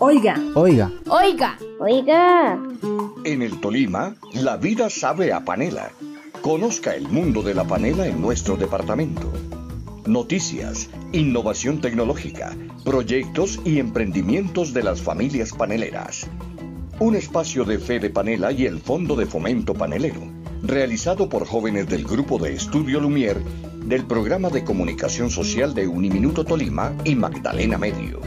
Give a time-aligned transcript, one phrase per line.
[0.00, 0.40] Oiga.
[0.54, 0.92] Oiga.
[1.08, 1.58] Oiga.
[1.80, 2.56] Oiga.
[3.24, 5.90] En el Tolima, la vida sabe a panela.
[6.40, 9.32] Conozca el mundo de la panela en nuestro departamento.
[10.06, 16.28] Noticias, innovación tecnológica, proyectos y emprendimientos de las familias paneleras.
[17.00, 20.22] Un espacio de fe de panela y el Fondo de Fomento Panelero,
[20.62, 23.36] realizado por jóvenes del Grupo de Estudio Lumier
[23.84, 28.20] del Programa de Comunicación Social de Uniminuto Tolima y Magdalena Medio.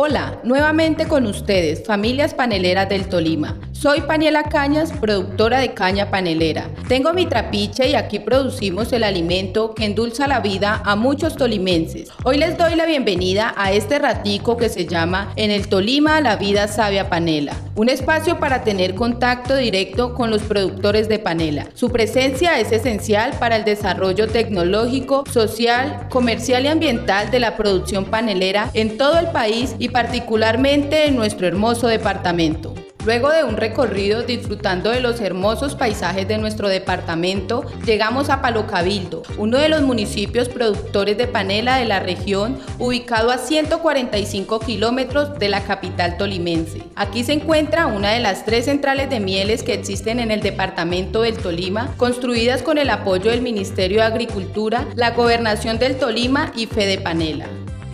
[0.00, 3.58] Hola, nuevamente con ustedes, familias paneleras del Tolima.
[3.80, 6.68] Soy Paniela Cañas, productora de caña panelera.
[6.88, 12.08] Tengo mi trapiche y aquí producimos el alimento que endulza la vida a muchos tolimenses.
[12.24, 16.34] Hoy les doy la bienvenida a este ratico que se llama En el Tolima la
[16.34, 21.68] vida sabe panela, un espacio para tener contacto directo con los productores de panela.
[21.74, 28.06] Su presencia es esencial para el desarrollo tecnológico, social, comercial y ambiental de la producción
[28.06, 32.74] panelera en todo el país y particularmente en nuestro hermoso departamento.
[33.04, 38.66] Luego de un recorrido disfrutando de los hermosos paisajes de nuestro departamento, llegamos a Palo
[38.66, 45.38] Cabildo, uno de los municipios productores de panela de la región, ubicado a 145 kilómetros
[45.38, 46.82] de la capital tolimense.
[46.96, 51.22] Aquí se encuentra una de las tres centrales de mieles que existen en el departamento
[51.22, 56.66] del Tolima, construidas con el apoyo del Ministerio de Agricultura, la Gobernación del Tolima y
[56.66, 57.46] Fede Panela.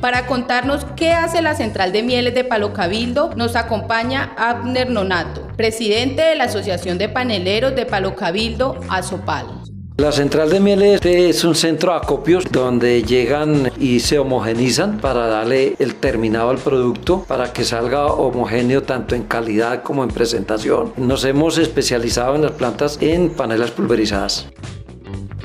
[0.00, 5.48] Para contarnos qué hace la Central de Mieles de Palo Cabildo, nos acompaña Abner Nonato,
[5.56, 9.46] presidente de la Asociación de Paneleros de Palo Cabildo, Azopal.
[9.96, 15.26] La central de mieles es un centro de acopios donde llegan y se homogenizan para
[15.26, 20.92] darle el terminado al producto para que salga homogéneo tanto en calidad como en presentación.
[20.98, 24.48] Nos hemos especializado en las plantas en panelas pulverizadas.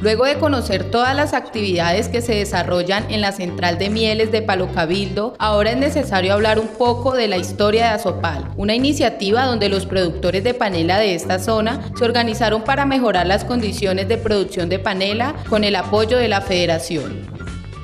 [0.02, 4.41] Luego de conocer todas las actividades que se desarrollan en la central de mieles de
[4.41, 9.45] Palo Cabildo, ahora es necesario hablar un poco de la historia de Azopal, una iniciativa
[9.45, 14.17] donde los productores de panela de esta zona se organizaron para mejorar las condiciones de
[14.17, 17.41] producción de panela con el apoyo de la federación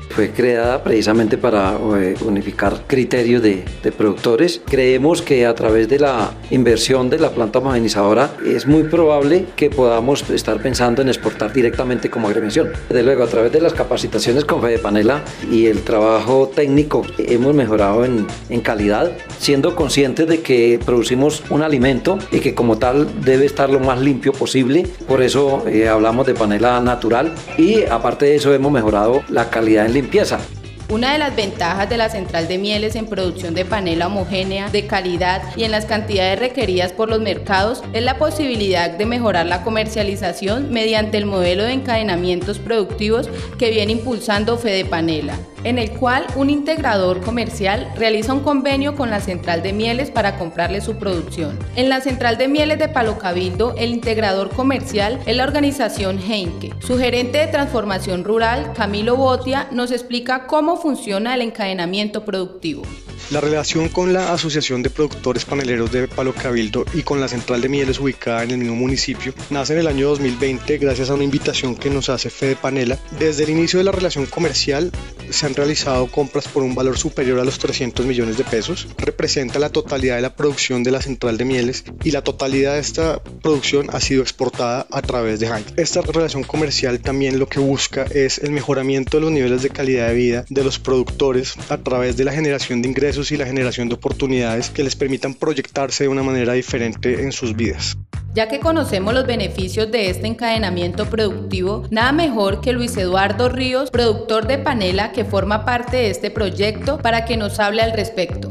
[0.09, 3.65] fue creada precisamente para eh, unificar criterios de,
[3.97, 4.61] productores.
[4.65, 9.69] Creemos que a través de la inversión de la planta homogenizadora es muy probable que
[9.69, 12.69] podamos estar pensando en exportar directamente como agremiación.
[12.89, 17.55] Desde luego, a través de las capacitaciones con Fede Panela y el trabajo técnico hemos
[17.55, 23.07] mejorado en, en calidad, siendo conscientes de que producimos un alimento y que como tal
[23.21, 24.85] debe estar lo más limpio posible.
[25.07, 29.85] Por eso eh, hablamos de panela natural y aparte de eso hemos mejorado la calidad
[29.85, 30.39] en limpieza.
[30.89, 34.87] Una de las ventajas de la central de mieles en producción de panela homogénea, de
[34.87, 39.63] calidad y en las cantidades requeridas por los mercados es la posibilidad de mejorar la
[39.63, 45.37] comercialización mediante el modelo de encadenamientos productivos que viene impulsando Fede Panela
[45.67, 50.37] en el cual un integrador comercial realiza un convenio con la central de mieles para
[50.37, 51.59] comprarle su producción.
[51.75, 56.73] En la central de mieles de Palo Cabildo, el integrador comercial es la organización Heinke.
[56.79, 62.83] Su gerente de transformación rural, Camilo Botia, nos explica cómo funciona el encadenamiento productivo.
[63.29, 67.59] La relación con la Asociación de Productores Paneleros de Palo Cabildo y con la central
[67.59, 71.25] de mieles ubicada en el mismo municipio nace en el año 2020 gracias a una
[71.25, 72.97] invitación que nos hace Fede Panela.
[73.19, 74.93] Desde el inicio de la relación comercial
[75.29, 78.87] se han realizado compras por un valor superior a los 300 millones de pesos.
[78.97, 82.79] Representa la totalidad de la producción de la central de mieles y la totalidad de
[82.79, 85.73] esta producción ha sido exportada a través de Heinz.
[85.75, 90.07] Esta relación comercial también lo que busca es el mejoramiento de los niveles de calidad
[90.07, 92.87] de vida de los productores a través de la generación de
[93.17, 97.55] y la generación de oportunidades que les permitan proyectarse de una manera diferente en sus
[97.55, 97.97] vidas.
[98.33, 103.89] Ya que conocemos los beneficios de este encadenamiento productivo, nada mejor que Luis Eduardo Ríos,
[103.89, 108.46] productor de Panela, que forma parte de este proyecto, para que nos hable al respecto.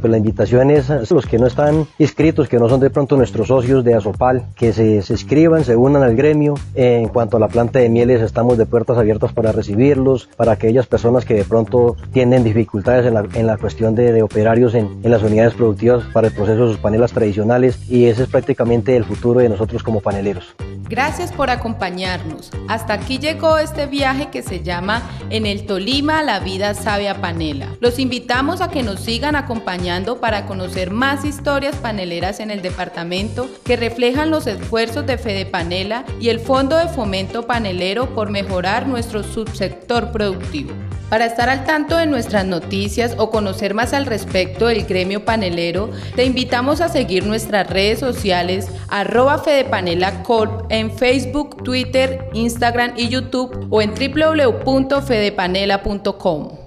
[0.00, 3.16] Pues la invitación es a los que no están inscritos, que no son de pronto
[3.16, 6.54] nuestros socios de Azopal, que se, se inscriban, se unan al gremio.
[6.74, 10.86] En cuanto a la planta de mieles, estamos de puertas abiertas para recibirlos, para aquellas
[10.86, 15.00] personas que de pronto tienen dificultades en la, en la cuestión de, de operarios en,
[15.02, 18.96] en, las unidades productivas para el proceso de sus panelas tradicionales y ese es prácticamente
[18.96, 20.54] el futuro de nosotros como paneleros.
[20.88, 22.50] Gracias por acompañarnos.
[22.66, 27.20] Hasta aquí llegó este viaje que se llama En el Tolima la vida sabe a
[27.20, 27.68] panela.
[27.80, 33.48] Los invitamos a que nos sigan acompañando para conocer más historias paneleras en el departamento
[33.64, 38.86] que reflejan los esfuerzos de Fede Panela y el Fondo de Fomento Panelero por mejorar
[38.86, 40.72] nuestro subsector productivo.
[41.08, 45.88] Para estar al tanto de nuestras noticias o conocer más al respecto del gremio panelero,
[46.14, 53.68] te invitamos a seguir nuestras redes sociales arroba fedepanelacorp en Facebook, Twitter, Instagram y YouTube
[53.70, 56.58] o en www.fedepanela.com.